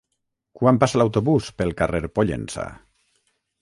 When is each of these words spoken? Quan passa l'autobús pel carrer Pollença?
Quan 0.59 0.79
passa 0.85 1.01
l'autobús 1.03 1.51
pel 1.61 1.77
carrer 1.83 2.05
Pollença? 2.19 2.69